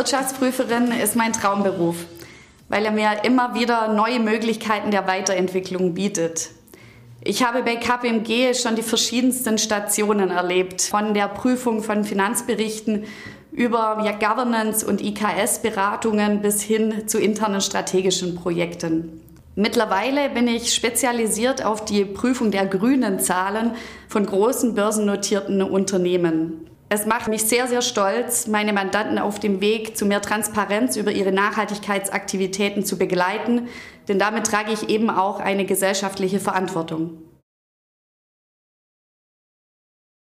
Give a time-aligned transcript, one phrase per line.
[0.00, 2.06] Wirtschaftsprüferin ist mein Traumberuf,
[2.70, 6.52] weil er mir immer wieder neue Möglichkeiten der Weiterentwicklung bietet.
[7.22, 13.04] Ich habe bei KPMG schon die verschiedensten Stationen erlebt, von der Prüfung von Finanzberichten
[13.52, 19.20] über Governance und IKS-Beratungen bis hin zu internen strategischen Projekten.
[19.54, 23.72] Mittlerweile bin ich spezialisiert auf die Prüfung der grünen Zahlen
[24.08, 26.69] von großen börsennotierten Unternehmen.
[26.92, 31.12] Es macht mich sehr, sehr stolz, meine Mandanten auf dem Weg zu mehr Transparenz über
[31.12, 33.68] ihre Nachhaltigkeitsaktivitäten zu begleiten,
[34.08, 37.29] denn damit trage ich eben auch eine gesellschaftliche Verantwortung.